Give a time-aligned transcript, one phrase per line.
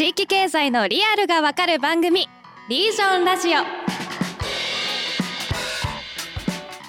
[0.00, 2.26] 地域経済のリアルがわかる番組
[2.70, 3.60] リージョンラジオ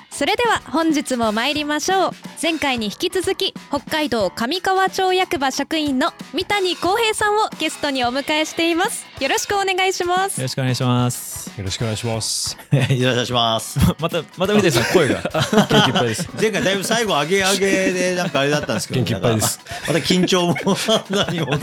[0.09, 2.11] それでは本日も参りましょう
[2.41, 11.59] 前回に引き続き北海道上川町役場職員の三谷光平さんをゲストにお迎えしていますよろしくお願いしますよろしくお願いします。
[11.59, 12.57] よろしくお願いします。
[12.71, 13.79] よろしくお願いします。
[13.99, 15.21] また、また見てさん声が。
[15.69, 16.29] 元気いっぱいです。
[16.39, 20.55] 前回だいぶ最後上げ上げでなんかあれだったんですけど、元気いっぱいですまた緊張も
[21.11, 21.57] 何も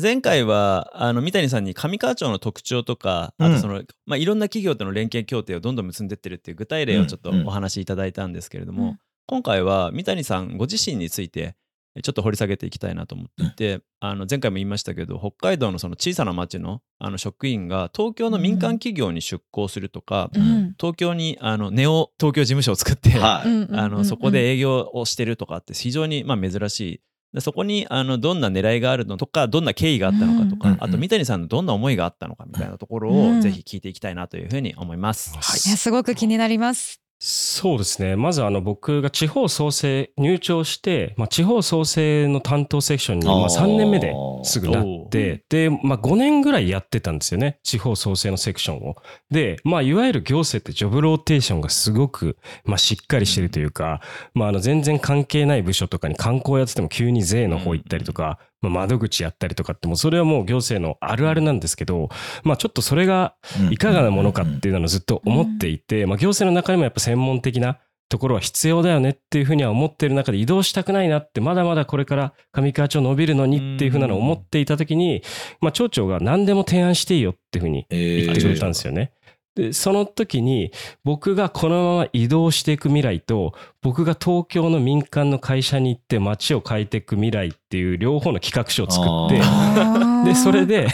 [0.00, 7.40] 前回は、あの、三谷さんに上川町の特徴とか、あとその、まあ、いろんな企業との連携協定をどんどん結んでってるっていう具体例をちょっとうん。
[7.40, 8.98] うんお話しいただいたんですけれども、うん。
[9.26, 11.56] 今回は三谷さんご自身について、
[12.02, 13.44] ちょっと掘り下げていきたいなと思って。
[13.44, 20.74] いて、あの前回も言いましたけど北海道のその小さな町のあの職員が東京の民間企業に出向するとか、うん。
[20.78, 23.48] 東京にあのネオ東京事務所を作って、はい。
[23.48, 23.78] うんうんうん。
[23.78, 27.00] あのそこで営業をしてるとかって非常にまあ珍しい。
[27.34, 33.38] でそこにあのどんな狙いがあるのとかどんな経緯があったのかとか、うんあと三谷さんのどんな思いがあったのかみたいなところうん。
[33.38, 35.32] をぜひ聞いていきたいなというふうに思います。
[35.68, 38.16] いやすごく気になりますそうですね。
[38.16, 44.12] まずあの僕が地方創生入庁して、まあ、地方創生の担当セクションにまああー3年目で
[44.42, 47.60] すぐなって、で、まあ、5年ぐらいやってたんですよね。
[47.62, 48.96] 地方創生のセクションを。
[49.30, 54.00] で、まあ、いわゆる行政ってジョブローテーションがすごく、まあ、しっかりしてるというか、
[54.34, 62.08] まあ、あの全然関係ない部署とかに観光やってても急に税の方行ったりとか、まあ、窓口やったりとかってもうそれはもう行政のあるあるなんですけど、
[62.42, 63.34] まあ、ちょっとそれが
[63.70, 75.22] いかがなものかっていうのをずっと思っていて、まあ、行政の中でもやっぱ専門的なところは必要だよねっていうふうには思ってる中で移動したくないなってまだまだこれから上川町伸びるのにっていうふうなのを思っていた時に、
[75.60, 79.12] まあ、町長が何でも提案していいよっていうふうに言ってくれたんですよね。
[79.54, 80.72] でその時に
[81.04, 90.88] 僕がこのまま移動していく未来と僕が東京の民間の会社に行って街を変えていく未来っていう両方の企画書を作ってあで、それで、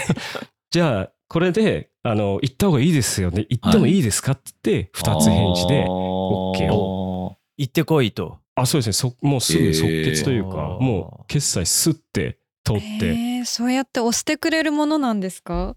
[0.71, 3.47] じゃあ、これで、あの、行った方がいいですよね。
[3.49, 7.37] 行ってもいいですかって言って、二つ返事で、OK を。
[7.57, 8.39] 行ってこいと。
[8.57, 8.93] あ、そうですね。
[8.93, 15.76] そもうすぐ即決というか、えーもう決済すって通って、えー、そうやって押してくれるものなんですか？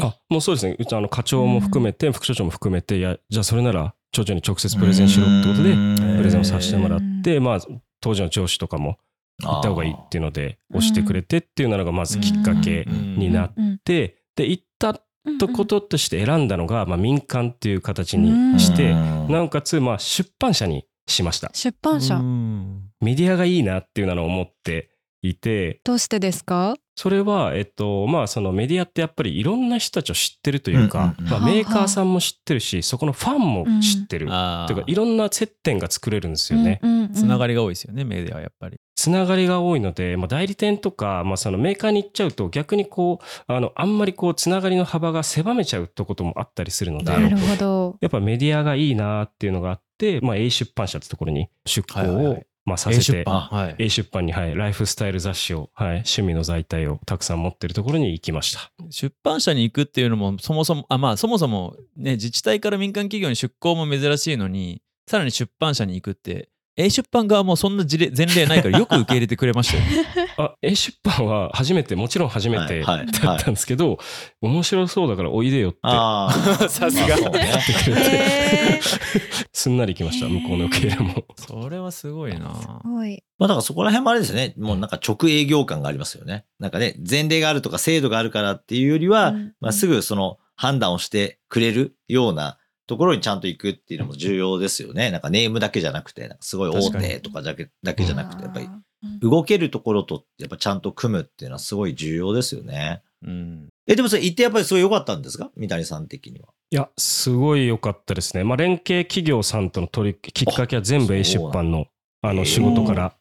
[0.00, 0.76] あ、もうそうですね。
[0.78, 5.74] うちあの課長も含めて、副所長も含めて、いや、じゃあそれなら、町長に直接プレゼンしろってことで、
[6.16, 7.60] プレゼンをさせてもらって、まあ、
[8.00, 8.98] 当時の上司とかも
[9.42, 15.00] 行った方がいいっていうので、押してくれてっていうのがまずきっかけになっうんて、で、行った
[15.38, 21.50] とこととして選んだのが、まあ、民間っていう形にして、なおかつ、まあ、出版社にしました。
[21.52, 22.16] 出版社。
[22.16, 22.90] うん。
[23.00, 24.90] メディアがいいなっていうのを思って
[25.28, 26.74] いて、どうしてですか？
[26.98, 31.30] それは、えっと、まあ、そのメディアってやっぱりいろんな人たちを知ってるというか、うんうんうん。
[31.30, 34.28] まあ、メーカーさんも知ってるし、そこのファンも知ってる。
[34.30, 36.80] あというか、いろんな接点が作れるんですよね。
[37.12, 38.78] つながりりが多いですよね、メディアはやっぱり。
[38.94, 47.96] つながりが多いので、まあ、代理店とか、まあ、そのメーカーに行っちゃうと逆にこうあのあんまりこうつながりの幅が狭めちゃうってこともあったりするのでなるほど。
[48.00, 53.40] やっぱメディアがいいなっていうのがあって、まあ、A 出版社ってところに出向をまあさ A せて出版。
[53.42, 53.76] はい。
[53.78, 58.72] A 出版に、はい、ライフスタイル雑誌を、はい、趣味の在体をたくさん持ってるところに行きました。
[58.90, 70.08] 出版社に行くっていうのもそもそもあまあそもそもね自治体から民間企業に出向も珍しいのにさらに出版社に行くって A 出版側もそんな事例前例ないからよく受け入れてくれましたよね。
[70.36, 73.98] あ A 出版は初めてもちろん初めてはいはいだったんですけど、
[74.42, 76.32] 面白そうだからおいでよってああ。
[76.68, 78.80] さすがってくれて、
[79.52, 81.24] すんなり行きました向こうの受け入れも。
[81.36, 82.54] それはすごいな。
[82.54, 84.52] すごいまあだからそこら辺もあれですね。
[84.58, 86.44] もうなんか直営業感がありますよね。
[86.58, 95.10] なんかね、前例があるとか制度があるからっていうよりは、うんまあすぐその判断をしてくれるようなところにちゃんと行くっていうのも重要ですよね。
[95.10, 98.82] なんかネームだけじゃなくて、なんかすごい大手とかだけだけじゃなくて、やっぱりうん
[99.20, 103.02] 動けるところとやっぱちゃんと組むっていうのはすごい重要ですよね。
[103.22, 103.68] うん。
[103.86, 105.50] え、でもそれ行ってやっぱりすごい良かったんですか？
[105.54, 106.48] 三谷さん的には。
[106.70, 108.42] いや、すごい良かったですね。
[108.42, 111.86] まあ、連携企業さんとの取り、きっかけは全部あ A 出版の、
[112.22, 113.14] あの、仕事から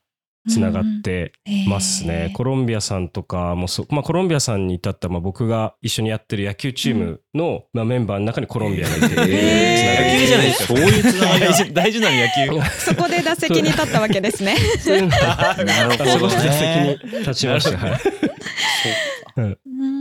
[0.47, 1.33] つながって
[1.67, 2.13] ますへね。
[2.31, 2.33] ー。
[2.33, 10.67] コロンビアさんとかもそう、まあ、コロンビアさんに至った、まあ、僕が一緒にやってる野球チームの、まあ、メンバーの中にコロンビアがいて、野球じゃないです。
[10.67, 11.41] かそういうつながり。
[11.41, 12.69] が 大事大事なの野球。
[12.79, 14.55] そこで打席に立ったわけですね。
[14.79, 14.97] そう。
[14.97, 15.03] いう。
[15.03, 15.53] のな
[15.83, 16.97] るほどそこでね。
[17.01, 17.77] 席に立ちました。
[17.77, 17.99] はい。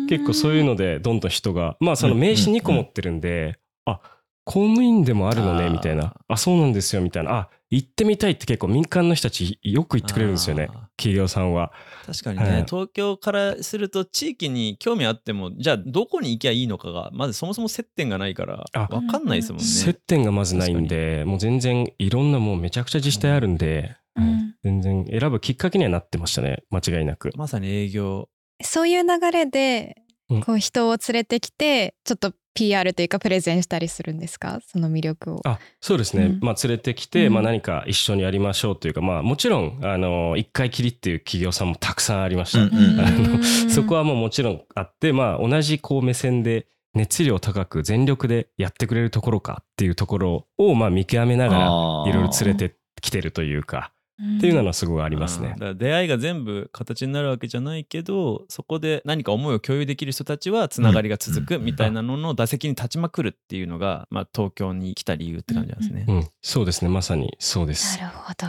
[0.08, 4.00] 結構そういうのでどんどん人がまあその名刺2個持ってるんで、あ
[4.44, 11.72] 公務員でもあるのねみたいなあそうなんですよみたいなあ行ってみたいって結構民間の人たちよく言ってくれるんですよね企業さんは
[12.06, 19.64] 確かにね、はい東京からすると地域に興味あってもじゃあどこに行きゃいいのかがまずそもそも接点がないからあ分かんないですもんね。
[19.64, 26.62] 接点がまずないんでもう全然いろんなもうめちゃくちゃ自治体あるんで、うん全然選ぶきっかけにはなってましたね。
[26.70, 27.30] 間違いなく。
[27.36, 28.28] まさに営業。
[28.62, 30.03] そういう流れでうん
[30.44, 34.60] こう人を連れてきてちょっと PR というかプレゼンしたりするんですか？
[34.66, 35.40] その魅力を。
[35.44, 36.38] あそうですね、うん。
[36.40, 37.32] まあ、連れてきて、うん。
[37.34, 53.90] まあ、何か一緒にやりましょうというか、まあ、もちろんあの一回きりっていう企業さんもたくさんありました、うんうんあのうん そこはもうもちろんあって、まあ、同じこう目線で熱量高く全力でやってくれるところかっていうところをまあ見極めながらいろいろ連れてきてるというか
[54.36, 55.58] っていうのはすごいありますねあーだ。
[55.58, 66.04] から出会いが全部形になるわけじゃないけどそこで何か思いを共有できる人たちはつながりが続くうんみたいなのの打席に立ちまくるっていうのが、まあ、東京に来た理由って感じなんですね。
[66.08, 67.98] うん、そうですねまさにそうです。
[67.98, 68.46] なるほど。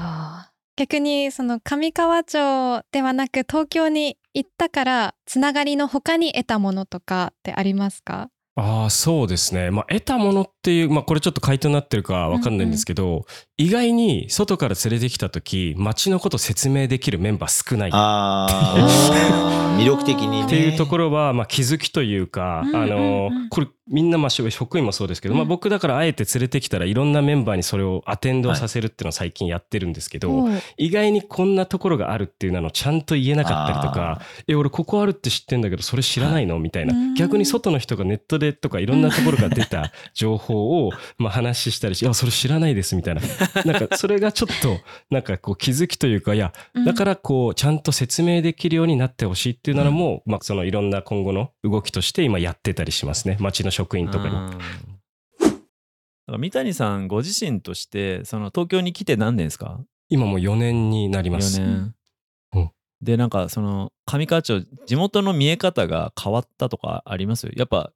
[0.78, 8.30] 逆にその上川町ではなく東京に行ったからつながりの他に得たものとかってありますか？
[8.57, 13.25] ああそうですね、まあ、得たものっていう、まあ、これちょっと回答になってるかわかんないんですけど、
[13.57, 17.90] 意外に外から連れてきた時街のこと説明できるメンバー少ない。
[17.90, 20.48] っああ、魅力的にね。
[20.48, 22.81] ていうところは、まあ、気づきというか、うんうんうん。
[22.81, 25.38] あのこれみんなまあ職員もそうですけど、うん。
[25.38, 30.48] まあ、僕だからあえて連れてきたらいろんなメンバーにそれをアテンドさせるっていうのを最近やってるんですけど、
[30.78, 36.96] 意外にこんなところがあるっていうのをちゃんと言えなかったりとか「え俺ここあるって知ってんだけどそれ知らないの?」みたいな。
[36.96, 37.14] うん。
[37.14, 43.22] 逆に外の人がネットでとかいろんなところから出た 情報をまあ話したりし「いやそれ知らないです」みたいな。
[43.66, 44.80] なんかそれがちょっと
[45.10, 46.54] なんかこう気づきというかいや
[46.86, 53.38] だからこうちゃんと説明できるようになってほしいっていうのも、まあ、そのいろんな今後の動きとして今やってたりしますね。
[53.40, 54.31] 町の職員とかに。
[54.31, 54.57] か
[56.27, 59.80] ら三谷さんご自身としてその東京に来て何年ですか？
[60.10, 61.60] 今もう4年になりま4す。
[61.60, 61.94] 年、
[62.54, 62.72] うん。
[63.01, 67.51] でなんかその上川町地元の見え方が変わったとかあります？
[67.56, 67.92] やっぱ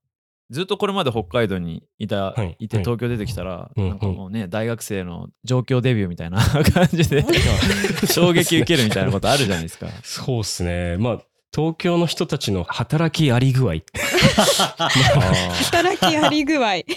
[0.51, 2.55] ずっとこれまで北海道にいた、はい。
[2.59, 2.83] い、てはい。
[2.83, 6.39] 東京出てきたら、うんなんかもうね大学生の上京デビューみたいな
[6.73, 7.23] 感じで
[8.11, 9.87] 衝撃受けるみたいなことあるじゃないですか。
[10.03, 10.97] そうですね。
[10.97, 11.21] まあ
[11.55, 13.75] 東京の人たちの働きあり具合
[15.63, 16.83] 働きあり具合。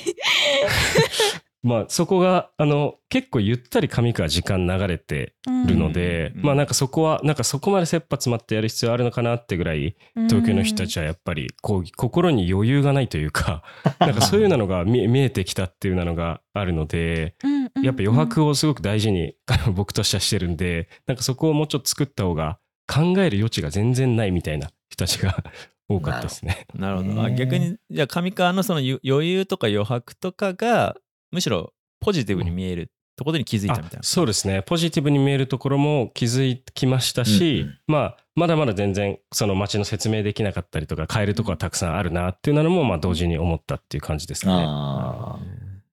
[1.63, 5.35] まあそこがあの結構ゆったり上川時間流れて
[5.67, 6.43] るので、うん。
[6.43, 9.97] まあなんかそこはなんかそこまで切羽詰まってやる必要あるのかなってぐらい
[10.29, 13.63] 東京の人たちはやっぱりこう心に余裕がないというか
[14.01, 17.37] なんかそういうのが見見えてきたっていうのがあるので
[17.81, 19.37] やっぱ余白をすごく大事に
[19.73, 22.59] 僕としてはしてるんでなんかそこをもうちょっと作った方が
[22.93, 25.43] 考える余地が全然ないみたいな人たちが
[25.89, 26.67] 多かったですね。
[26.75, 27.31] なるほど。
[27.31, 30.97] 逆にじゃあ上川のそのゆ余裕とか余白とかが
[31.31, 33.99] むしろポジティブに見えるところに気づいたみたいな。
[34.01, 44.53] あそうですねポジティブに見えるところも気づきましたし、うんうんまあ、まだまだ全然その街の説明できなかったりとか変えるところはたくさんあるなっていうのもまあ同時に思ったっていう感じですね。
[44.67, 45.39] あ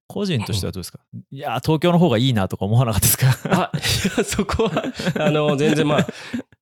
[0.07, 0.99] 個人としてはどうですか？
[1.29, 3.27] いやー東京の方がいいなとか思わなかったですか？
[3.45, 3.79] あい
[4.17, 4.83] やそこは
[5.19, 6.07] あの全然まあ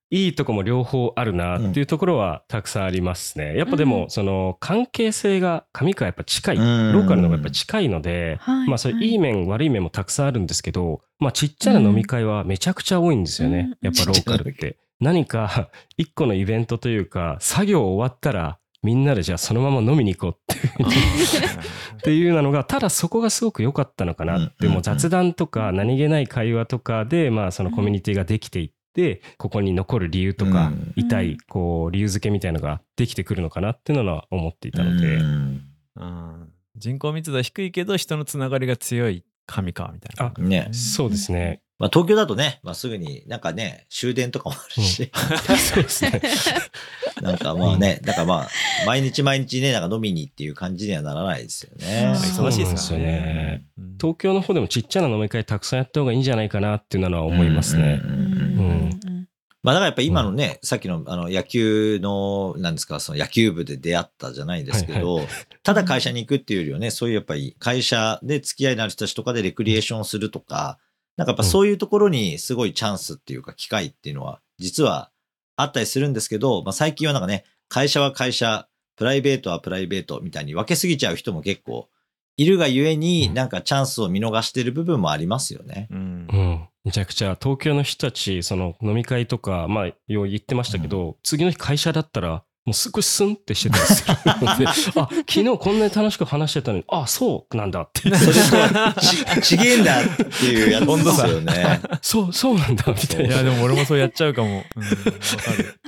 [0.09, 3.57] いいとこも両方あるなっていうところはたくさんありますね。
[3.57, 4.09] やっぱでもうん。
[4.09, 6.69] その関係性が上川やっぱ近いロうん。
[6.69, 9.15] ーカルの方がやっぱ近いのではいまあそれい。
[9.15, 13.75] い面悪い面もたくさんあるんですけどまあちっちゃな飲み会はめちゃくちゃ多いんですよね。
[13.81, 13.85] うん。
[13.85, 14.77] やっぱローカルって。
[14.99, 20.89] 何か一個のイベントというか作業終わったらみんなでじゃあそのまま飲みに行こうっていうふうに
[21.97, 24.73] っていうのがただそこがすごく良かったのかなって、うん。
[24.73, 35.61] もう雑談とか何気ない会話とかで、まあ、そのコミュニティができていってここに残る理由とか、うんいこう理由付けみたいのができてくるのかなっていうのは思っていたので、うん
[35.95, 40.33] うん人口密度は低いけど人のつながりが強い上川みたいな。
[40.35, 40.69] あね。
[40.71, 41.61] そうですね。
[41.79, 45.11] まあ東京だとね、まあすぐになんかね、終電とかもあるし、
[45.57, 46.21] そうですね。
[47.21, 48.49] なんかまあね、だからまあ、
[48.85, 52.13] 毎日毎日ね、なんか飲みにっていう感じにはならないですよね。
[52.15, 53.65] 忙しいですよね。
[53.77, 57.99] うん東京の方でもちっちゃな飲み会たくさんやった方がいいんじゃないかなっていうのは思いますね。
[58.03, 58.69] うんうん。
[58.69, 58.99] うん。
[59.03, 59.27] うん
[59.63, 65.19] まあだからやっぱ今のね、さっきのあの野球の、なんですか、その野球部で出会ったじゃないですけど、
[65.63, 70.77] ただ会社に行くっていうよりはね、そういうやっぱり会社で付き合いのある人たちとかでレクリエーションするとか、
[71.17, 75.11] なんかやっぱそういうところにすごいチャンスっていうか機会っていうのは実は
[75.57, 81.89] あったりするんですけど、まあ最近はなんかね、会社は会社、プライベートはプライベートみたいに分けすぎちゃう人も結構
[82.37, 83.33] いるがゆえに、うん。
[83.33, 85.87] なんかチャンスを見逃してる部分もありますよね。
[85.91, 86.27] うん。
[86.31, 94.15] うん、めちゃくちゃ東京の人たちその飲み会とかまあよう言ってましたけど、次の日会社だったらもうすごいスンってしてたりする
[94.45, 100.05] ので あ昨日こんなに楽しく話してたのにあそうなんだって それとち、ちげえんだっ
[100.39, 101.81] ていうやつですよね。
[102.01, 104.47] そうそうなんだみたいないやでも俺もそうやっちゃうかも。
[104.47, 105.79] うんわかる。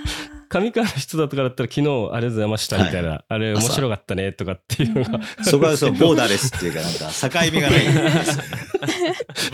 [0.50, 8.50] 上川の人だとかだったら昨日ありがとうございましたみたいな、あれ面白かったねとかっていうのが、そこはそう、ボーダーレスっていうか、なんか、境目がないですよね。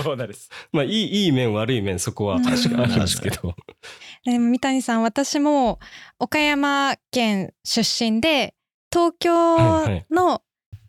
[0.04, 0.50] そうなんです。
[0.72, 3.56] まあいい、いい面悪い面そこは確かあるんですけど。
[4.25, 5.80] でも三谷さん私も
[6.18, 8.56] 岡山県出身で
[8.92, 10.42] 東京はいはいの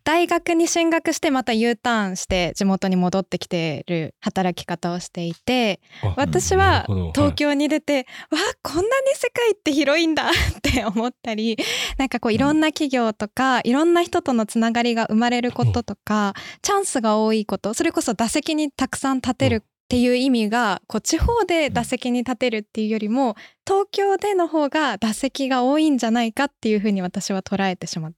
[0.06, 10.32] 大学に進学してまた U ターンして地元に戻ってきてる働き方をしていてあ私は東京に出て、わあこんなに世界って広いんだっ
[10.62, 11.56] て思ったり
[11.98, 23.34] なんかこういろんな企業とかいろんな人とのつながりが生まれることとかチャンスが多いことそれこそ打席にたくさん立てるっていう意味がこう地方で打席に立てるっていうよりも
[23.66, 28.12] 東京での方が打席が多いんじゃないかっていうふうに私は捉えてしまっ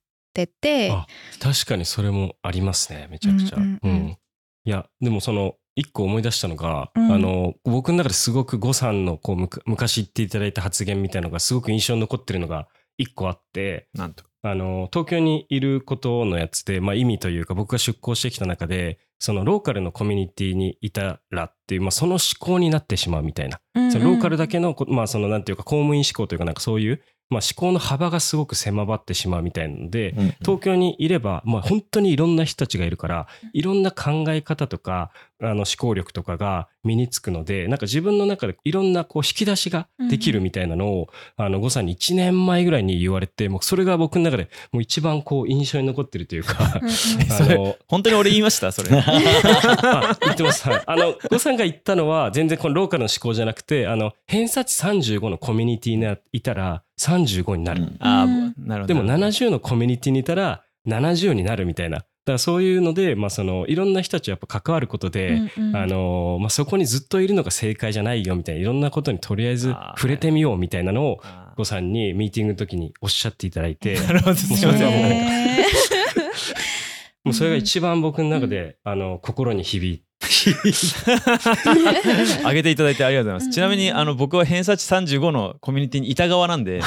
[0.46, 0.90] てて。
[0.92, 1.06] あ
[1.40, 3.56] 確かにそれもありますねめちゃくちゃ。
[3.56, 4.18] うんうんうん
[4.64, 12.68] いやでもその一個思い出したのが、うんあの僕の中ですごく呉さんのこう昔言っていただいた発言みたいのがすごく印象に残ってるのが
[12.98, 14.24] 一個あってなんと。
[14.42, 35.10] あの東京にいることのやつで、まあ、意味というか僕が出向してきた中でそのローカルのコミュニティにいたらっていう、まあ、その思考になってしまうみたいなそのローカルだけのこ、まあ、そのなんていうか公務員思考というかなんかそういう、まあ、思考の幅がすごく狭まってしまうみたいなので、うん東京にいれば、まあ、本当にいろんな人たちがいるからいろんな考え方とか
[35.42, 46.92] あの思考力とかが身につくのでなんか自分の中でいろんなこう引き出しができるみたいなのを、あの呉さんに1年前ぐらいに言われてもうそれが僕の中でもう一番こう印象に残ってるというかうんうん
[47.32, 48.72] あの本当に俺言いました？
[48.72, 48.88] それ。
[48.98, 50.66] あ言ってます。
[50.68, 50.82] はい。
[50.86, 57.82] あの、呉さんが言ったのは、全然このローカルの思考じゃなくて、あの、偏差値35のコミュニティにいたら35になる。
[57.82, 58.94] うんああ、うんなるほど。
[58.94, 61.98] でも70のコミュニティにいたら70になるみたいな。
[61.98, 74.70] だからそういうので、まあその、いろんな人たちやっぱ関わることで、うんうんあの、まあそこにずっといるのが正解じゃないよみたいな、いろんなことにとりあえず触れてみようみたいなのを、あー呉さんにミーティングの時におっしゃっていただいて、なるほど、すいません。
[74.70, 75.66] もうへ
[77.24, 80.07] もうそれが一番僕の中で、あの、心に響いて、
[82.44, 83.54] 上げていただいてありがとうございます。
[83.54, 86.80] ちなみに、うんあの、僕は偏差値35のコミュニティにいた側なんで、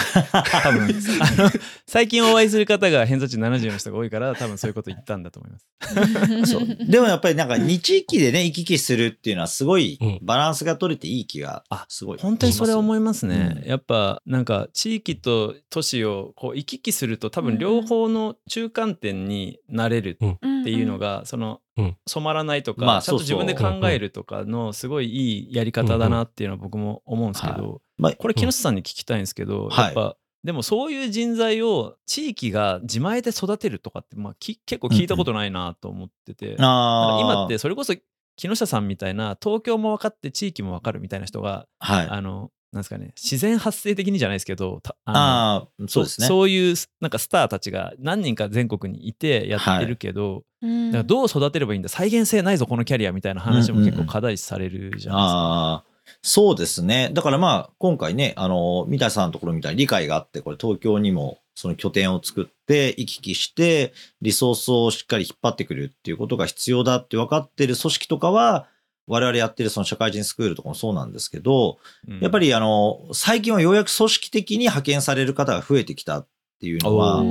[0.62, 1.52] 多分、あの、
[1.88, 5.66] 最近お会いする方が偏差値70の人が多いから、多分そういうこと言ったんだと思います。
[5.82, 12.20] ーそうでもやっぱりなんか二地域でね、行き来するっていうのはすごいうんバランスが取れていい気があすごい。
[12.20, 13.58] 本当にそれ思いますね。
[13.64, 21.71] うんやっぱなんか地域と都市をこう行き来すると多分両方の中間点になれるっていうのがそのうん
[22.08, 29.86] 染まらないとか、まあちゃんと自分で考えるとかのすごいいいやり方だなっていうのは僕も思うんですけど、まあこれ木下さんに聞きたいんですけど、はい。
[29.86, 37.22] やっぱでもそういう人材を地域が自前で育てるとかって、まあ、き結構聞いたことないなと思ってて、なんかあー。
[37.22, 37.94] 今ってそれこそ
[38.38, 42.08] 木下さんみたいな東京も分かって地域も分かるみたいな人がはい。
[42.10, 46.28] あのなんですかね自然発生的にじゃないですけどたあのああ、そうですね。
[46.28, 55.84] そういうなんかスターたちが何人か全国にいてやってるけど、うんだからどう育てればいいんだ再現性ないぞこのキャリアみたいな話も結構課題視されるじゃないですか。
[56.22, 57.10] そうですね。
[57.14, 68.68] だからまあ、今回ね、あの、三谷さんのところみたいに理解があって、これ東京にもその拠点を作って、行き来して、リソースをしっかり引っ張ってくるっていうことが必要だって分かってる組織とかは、
[69.08, 71.78] 我々やってるその社会人スクールとかもそうなんですけど、
[72.22, 76.28] やっぱりりあの、最近はようやく組織的に派遣される方が増えてきたっ
[76.60, 77.24] ていうのは、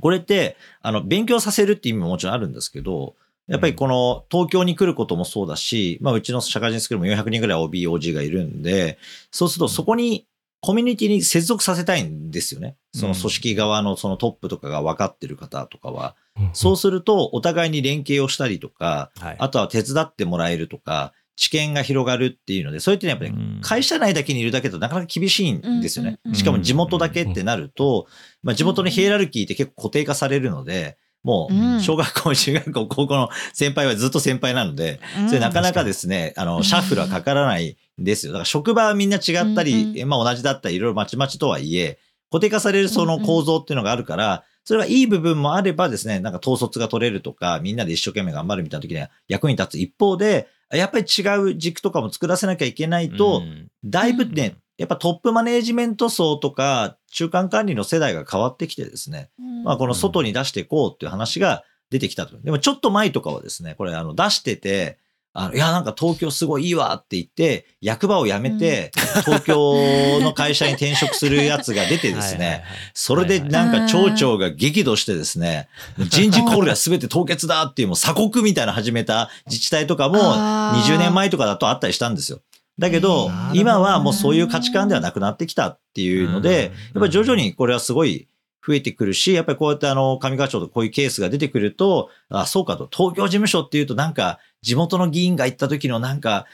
[0.00, 3.16] これって、あの、勉強させるっていう意味ももちろんあるんですけど、
[3.48, 8.98] やっぱりこの東京に来ることもそうだし、まあうちの社会人スクールも400人ぐらい OB、OG がいるんで、
[9.30, 10.26] そうするとそこに
[10.60, 12.76] コミュニティに接続させたいんですよね。
[12.92, 16.16] その組織側のそのトップとかが分かってる方とかは。
[16.52, 19.36] そうするとお互いに連携をしたりとか、はい。
[19.38, 23.58] あとは手伝ってもらえるとか、知見が広がるっていうので、そういったやっぱりうん。
[23.62, 26.18] 会社内だけにいるだけだとなかなか厳しいんですよね。
[26.32, 28.06] しかも地元だけってなると、
[28.42, 31.76] まあ地元のヒエラルキーって結構固定化されるので、もうん。
[31.76, 38.32] う小学校、中学校、高校の先輩はずっと先輩なので、それなかなかですね、あの、シャッフルはかからないんですよ。
[38.32, 41.98] だから職場はみんな違ったり、まあ同じだったり、いろいろまちまちとはいえ、
[42.30, 53.68] 固定化されるその構造っていうのがあるから、それがいい部分もあればですね、なんか統率が取れるとか、みんなで一生懸命頑張るみたいな時には役に立つ一方で、やっぱり違う軸とかも作らせなきゃいけないと、うん。
[53.84, 59.30] だいぶね、やっぱトップマネージメント層とか中間管理の世代が変わってきてですね、
[59.62, 62.36] まあこの外に出していこうっていう話が出てきたと。
[62.36, 64.98] でもちょっと前とかはですね、これあの出してて、
[65.38, 68.90] あのいやなんか東京すごいいいわって言って、役場を辞めて、
[69.24, 72.64] 東京の会社に転職するやつが出てですね、
[72.94, 75.68] それでなんか町長が激怒してですね、
[76.08, 80.86] 人事コールは全て凍結だっていうもう鎖国みたいなの始めた自治体とかもあー。
[80.86, 82.40] 20年前とかだとあったりしたんですよ。
[82.78, 88.28] だけど、今はもうそういう価値観ではなくなってきたっていうので、やっぱり徐々にこれはすごい
[88.66, 96.46] 増えてくるし、やっぱりこうやってあの、上川町とこういうケースが出てくると、あ、そうかと、東京事務所っていうとなんか、地元の議員が行った時のなんか、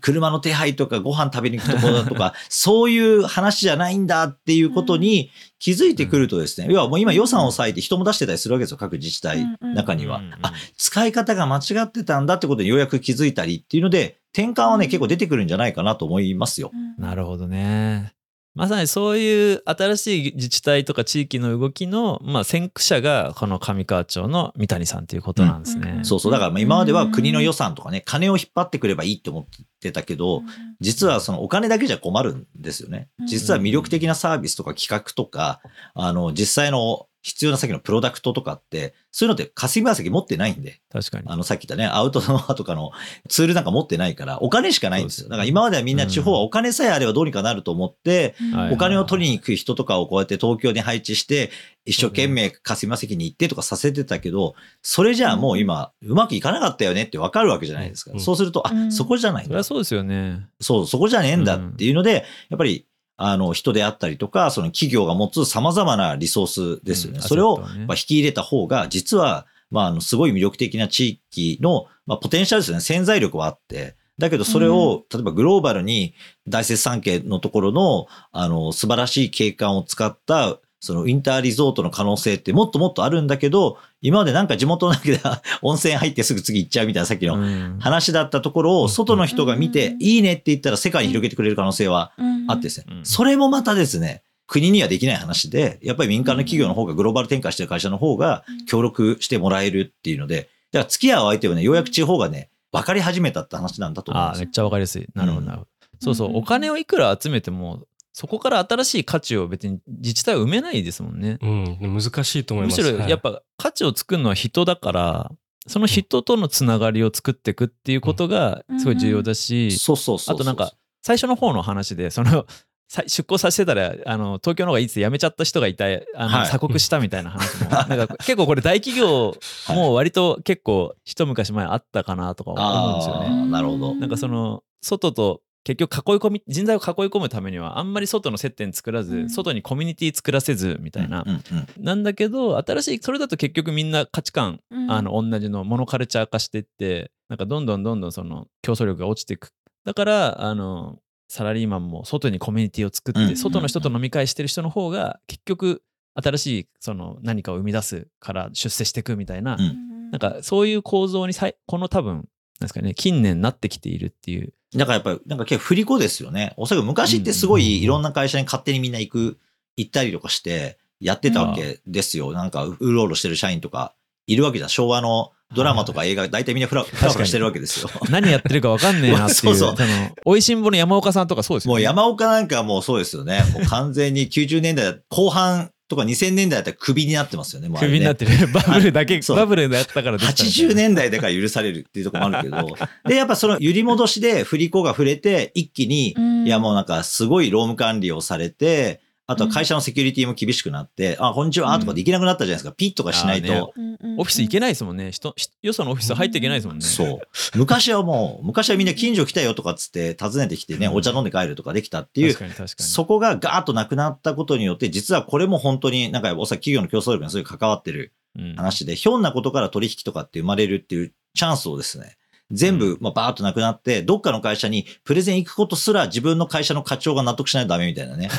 [0.00, 9.46] 車の手配とかご飯食べに行くところだとか、 そういう話じゃないんだっていうことに気づいてくるとですね、要はもう今予算を割いて人も出してたりするわけですよ、各自治体。
[9.74, 10.18] 中には。
[10.18, 10.24] うん。
[10.26, 10.32] うん。
[10.42, 16.70] あ、使い方が間違ってたんだってことにようやく気づいたりっていうので、転換はね、結構出てくるんじゃないかなと思いますよ。
[16.98, 18.12] なるほどね。
[18.58, 25.94] まさにそういう新しい自治体とか地域の動きの、まあ、先駆者がこの上川町の三谷さんということなんですね。
[25.98, 26.32] うんそうそう。
[26.32, 29.44] だからまあ今までは国の予算とかね、金を引っ張ってくればいいって思っ
[29.80, 30.42] てたけど、
[30.80, 33.08] 実はそのお金だけじゃ困るんですよね。
[33.26, 35.60] 実は魅力的なサービスとか企画とか、
[35.94, 41.24] あの、実際の必要な先のプロダクトとかって、そういうのって霞が関持ってないんで、確かに。
[41.26, 42.92] あの、さっき言ったね、アウトドアとかの
[43.28, 45.24] ツールなんか持ってないから、お金しかないんですよ。
[45.24, 51.50] すねだから今まではみんな地方はお金さえあればどうにかなると思って、はいお金を取りに行く人とかをこうやって東京に配置して、
[51.84, 58.12] 一生懸命霞が関に行ってとかさせてたけど、それじゃあもう今、うまくいかなかったよねってわかるわけじゃないですか。
[58.12, 59.50] うんそうすると、あ、うんそこじゃないんだ。
[59.50, 60.46] そりゃそうですよね。
[60.60, 62.86] そう、そこじゃねえんだっていうので、やっぱり、
[63.18, 67.18] あの、人であったりとか、その企業が持つ様々なリソースですよね。
[67.18, 72.80] うんそれを、引き入れた方が、実は、まあ、あの、すごい魅力的な地域の、まあ、ポテンシャルですよね。
[72.80, 73.96] 潜在力はあって。
[74.18, 76.14] だけど、それを、例えばグローバルに
[76.46, 85.20] 大雪山系のところの、あの、素晴らしい景観を使った、そのインターリゾートの可能性ってもっともっとあるんだけど、今までなんか地元だけで
[85.62, 87.78] 温泉入ってすぐ次行っちゃうみたいなさっきのうん。
[87.80, 90.02] 話だったところを外の人が見てう、ん。
[90.02, 92.12] いいねって言ったら世界に広げてくれる可能性は
[92.48, 92.94] あってですねう。
[93.00, 93.04] ん。
[93.04, 104.46] それもまたですね、国にはできない話で、やっぱり民間の企業の方がグローバル展開してる会社の方が協力してもらえるっていうので、だから付き合う相手はね、ようやく地方がね、分かり始めたって話なんだと思うんああ、ですよ。
[104.46, 104.52] めっ。
[104.52, 105.06] ちゃわかりやすい。
[105.14, 105.68] なるほど、うんなるほど。
[106.00, 106.36] そうそうう、ん。
[106.36, 107.82] お金をいくら集めても、
[108.18, 111.38] そこから新しい価値を別に自治体は埋めないですもんね。
[111.40, 112.82] うん、難しいと思いむます。
[112.82, 115.30] はいしろやっぱ価値を作るのは人だから、
[115.68, 120.34] その人とのつながりを作っていくっていうことがすごい重要だし、そうそうそう。
[120.34, 122.44] あとなんか、最初の方の話で、その、
[122.88, 129.36] さ出向させてたら、あの、東京の方がいいっつ辞めちゃった人がいた、あの、はい鎖国したみたいな話も、 なんか結構これ大企業
[129.68, 133.28] も割と結構一昔前あったかなとか思うんですよあね。
[133.28, 141.24] ーなるほどなんかその、外と、結局囲い込み、人材を囲い込むためには、あんまり外の接点作らず、うん外にコミュニティ作らせず、みたいな。
[141.26, 141.42] うんうん
[141.78, 149.50] なんだけど、新しい、それだと結局みんな価値観、あの、同じのモノカルチャー化していって、なんかどんどんどんどんその競争力が落ちていく。
[149.84, 155.82] だから、あの、サラリーマンも外にコミュニティを作って、うん外の人と飲み会してる人の方が、結局、
[156.14, 162.24] 新しいその何かを生み出すから出世していくみたいな、うんなんかそういう構造にさいこの多分、なん
[162.62, 164.54] ですかね、近年なってきているっていう。
[164.74, 166.52] だからやっぱり、なんか結構振り子ですよね。
[166.56, 169.38] おそらく昔ってすごいいろんな会社に勝手にみんな行く、
[169.76, 172.32] 行ったりとかして、やってたわけですよ。
[172.32, 173.94] なんか、うろうろしてる社員とか、
[174.26, 174.70] いるわけじゃん。
[174.70, 177.90] 昭和のドラマとか映画、大体みんなフラフラしてるわけですよ。
[178.10, 179.34] 何やってるか分かんねえなっていう。
[179.34, 179.88] そうそうその、
[180.26, 181.72] 美味しんぼの山岡さんとかそうですよね。
[181.74, 183.42] もう山岡なんかもうそうですよね。
[183.54, 187.68] もう完全に90年代後半とか2000年代だったらクビになってますよね。
[187.68, 188.30] ねクビになってる。
[188.48, 192.76] バブルだけ、そうバブルだったからできたみたいな80年代だから許されるっていうところもあるけど。
[193.08, 202.72] で、やっぱその揺り戻しで振り子が触れて、一気に、いやもうなんかすごい労務管理をされて、あとは会社のセキュリティも厳しくなって、あ、こんにちはとかできなくなったじゃないですか。
[202.72, 203.52] ピッとかしないと。
[203.52, 203.80] あ
[204.16, 205.12] オフィス行けないですもんね。
[205.12, 206.82] 人、人よそのオフィス入っていけないですもんね。
[206.82, 207.20] そう。
[207.58, 212.88] 昔はもう、昔はみんな近所来たよとかっつって訪ねてきてね、うんお茶飲んで帰るとかできたっていう確かに確かに。
[212.88, 222.16] そこがガーッとなくなったことによって、実はこれも本当になんかおそらく企業の競争力にすごい関わってるうん話で、ひょんなことから取引とかって生まれるっていうチャンスをですね、
[222.50, 228.30] 全部、まあ、バーッとなくなって、どっかの会社にプレゼン行くことすら自分の会社の課長が納得しないとダメみたいなね。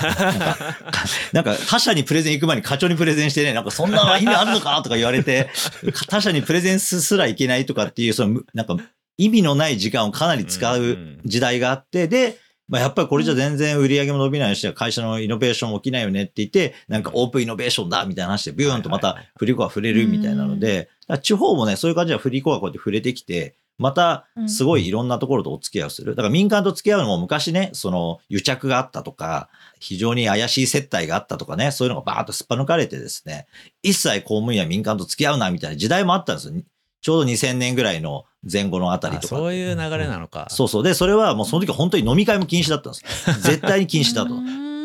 [1.32, 5.50] なんか、他社にプレゼン行く前に課長にプレゼンしてね、なんかそんな意味あるのかとか言われて、
[6.10, 8.78] 他社にプレゼンすらいけないとかっていう、その、なんか
[9.18, 12.38] 意味のない時間をかなり使う時代があって、で、
[12.70, 20.88] まあ、やっぱりこれじゃ全然売り上げも伸びないし、会社のイノベーション起きないよねって言って、なんかオープンイノベーションだみたいな話で、ビューンとまた振り子が触れるみたいなので、
[21.24, 26.14] 地方もね、そういう感じで振り子がこうやって触れてきて、またすごいいろんなところとお付き合いをする。
[26.16, 33.48] だから民間と付き合うのも昔ね、その癒着があったとか、非常に怪しい接待があったとかね、そういうのがバーッとすっぱ抜かれてですね、
[33.82, 36.54] 一切公務員や民間と付き合うなみたいな時代もあったんですよ。
[37.02, 39.36] ちょうど2000年ぐらいの前後のあたりあとか。
[39.38, 40.48] そういう流れなのか。
[40.50, 40.84] そうそう。
[40.84, 43.42] で、それはもうその時本当に飲み会も禁止だったんです。
[43.42, 44.34] 絶対に禁止だと。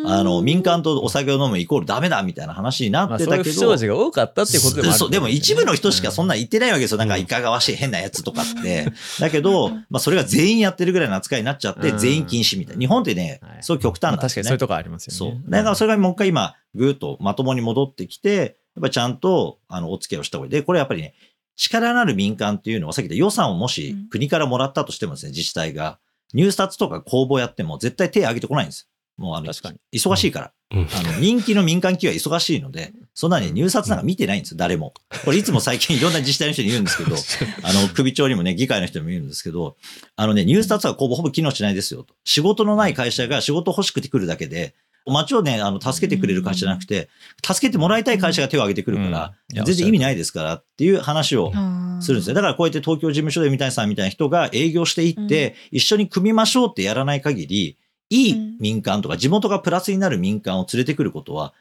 [0.06, 3.44] あの、民間とお酒を飲むイコールダメだみたいな話になまあ、ってたけど。
[3.44, 6.98] そういう不祥事が多かったっていうことでもあるそう、でも一部の人しかそんな、言ってないわけですよ。
[6.98, 8.92] なんかいかがわしい変なやつとかって。
[9.20, 12.80] だけど、まあそれが全員やってるぐらいの扱いになっちゃって、うん全員禁止みたいな。
[12.80, 14.44] 日本ってねはい、そう極端まあなんですよね。
[14.44, 15.18] 確かにそういうとこありますよね。
[15.18, 15.50] そう。
[15.50, 20.50] だからそれがもう一回今、ぐーっとまともに戻ってきて、やっぱりちゃんと、あの、お付き合いをした方がいい。
[20.50, 21.14] で、これやっぱりね、
[21.56, 25.98] 力のある民間っていうのは、さっき言った予算をもしうん国からもらったとしてもですね、自治体が、
[26.32, 28.88] 入札とか公募やっても絶対手挙げてこないんです。
[29.16, 29.78] もうあの、確かに。
[29.92, 30.52] 忙しいから。
[30.72, 30.88] うん。
[30.92, 34.92] あの、人気の民間企業は忙しいので、そんなに入札なんか見てないんですよ、誰も。
[35.24, 37.16] これいつも最近 いろんな自治体の人に言うんですけど、
[37.62, 39.76] あの、首長にもね、議会の人にも言うんですけど、
[40.16, 42.14] あのね、入札は公募ほぼ機能しないですよと。
[42.24, 44.74] 仕事のない会社が仕事欲しくて来るだけで、
[45.06, 47.10] 街をね、あの、助けてくれる会社じゃなくて、
[47.44, 51.52] 助けてもらいたい会社が手を挙げてくるから、全然意味ないですからっていう話を
[52.00, 52.34] するんですよ。
[52.34, 57.76] だからこうやって東京事務所で三谷さんみたいな人が営業していって、一緒に組みましょうってやらない限り、
[58.14, 61.52] いい民間とか地元がプラスになる民間を連れてくることは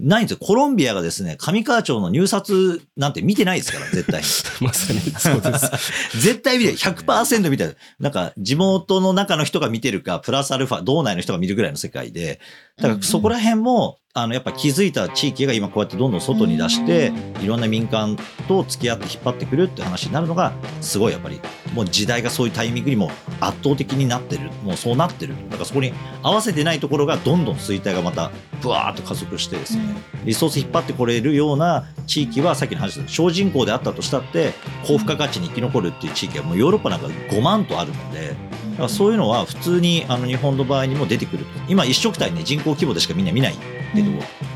[0.00, 0.38] ないんですよ。
[0.40, 4.26] コロンビアがですね、上川町の入札なんて見てないですから、絶対に。
[4.66, 5.70] まさにそうです。
[6.18, 6.76] 絶対見てない。
[6.76, 7.76] 100%見てない。
[7.98, 12.40] なんか、地元の中の人が見てるか、プラスアルファ、道内の人が見るぐらいの世界で、
[12.76, 18.16] だからそこら辺も、あの、やっぱ気づいた地域が今こうやってどんどん外に出して、いろんな民間
[18.48, 21.40] と付き合って引っ張ってくるって話になるのが、すごいやっぱり、
[21.74, 24.50] もう時代がそういうタイミングにも圧倒的になってる。
[24.64, 25.34] もうそうなってる。
[25.50, 25.92] だからそこに
[26.22, 28.30] 合わせてないところがどんどん衰退がまた、
[28.62, 29.84] ブワーっと加速してですね、
[30.24, 34.54] リソース引っ張ってこれるような地域は、さっきの話です小人口であったとしたって、
[34.86, 41.44] 高付加価値に生き残るっていう地域はもうヨーロッパなんか5万とあるので、だからそういうのは普通にあの日本の場合にも出てくる。
[41.68, 43.56] 今一色体ね、人口規模でしかみんな見ない
[43.94, 44.10] けど、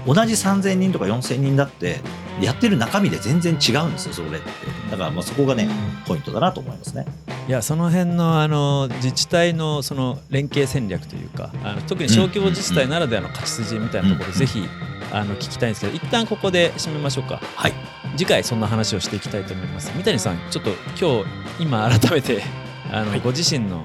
[0.07, 2.01] 同じ3000人とか4000人だって、
[2.40, 4.38] やってる中身で全然違うんですよ、それって。
[4.90, 5.68] だからまあそこがね、
[6.07, 7.07] ポイントだなと思いますね。
[7.49, 14.33] いやその辺のあの自治体のその連携戦略というかあの特に小規模自治体ならではの勝ち筋みたいなところ、うん。
[14.38, 14.62] ぜひ
[15.12, 17.40] あの聞きたいんですけど一旦ここで締めましょうか。
[17.57, 17.73] はい。
[18.16, 19.90] 次回そんな話をしていきたいと思います。
[19.97, 22.42] 三谷さんちょっと今日今改めて
[22.92, 23.83] あの、ご自身の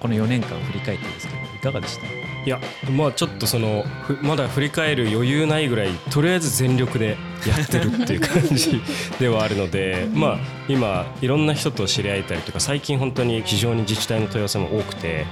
[0.00, 2.27] この4年間を振り返ってですけどいかがでした？
[2.44, 8.80] いやまあちょっとそのふまだ振り返る余裕ないぐらいとりあえず全力でやってるっていう感じ
[9.20, 15.26] ではあるのでまあ今いろんな人と知り合えたりとか最近本当に非常に自治体の問い合わせも多くて。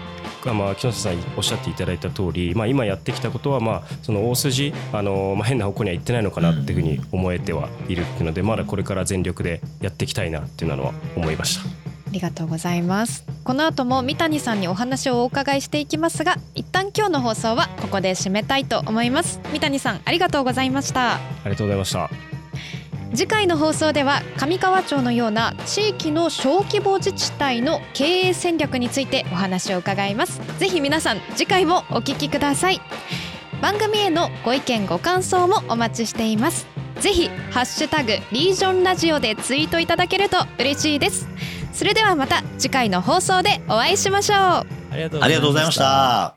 [0.45, 11.86] まあ、木下さんおっしゃっていただいた通り、まあ、今やってきたことは、まあ、その大筋あの、まあ、変な方向には行ってないのかなっていうふうに思えてはいるっていうのでまだこれから全力でやっていきたいなっていうのは思いました。
[12.07, 13.25] ありがとうございます。
[13.45, 19.41] この後も三谷さんにお話をお伺いしていきますが一旦今日の放送はここで締めたいと思います。
[19.53, 21.15] 三谷さんありがとうございました。
[21.15, 22.11] ありがとうございました。
[23.15, 30.41] 次回の放送では上川町のような地域の小規模自治体の経営戦略についてお話を伺います。
[30.59, 32.81] ぜひ皆さん次回もお聞きください。
[33.63, 36.67] 番組へのご意見ご感想もお待ちしています。
[37.01, 41.29] ぜひハッシュタグリージョンラジオでツイートいただけると嬉しいです
[41.77, 46.36] それではまた次回の放送でお会いしましょうありがとうございました。